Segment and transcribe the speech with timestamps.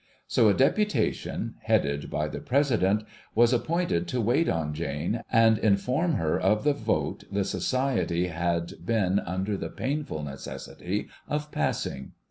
[0.25, 3.03] So a deputation, headed by the President,
[3.35, 8.83] was appointed to wait on Jane, and inform her of the vote the Society had
[8.83, 12.13] been under the painful necessity of passing.